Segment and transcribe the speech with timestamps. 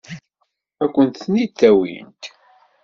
[0.83, 2.23] Ad kent-tent-id-awint?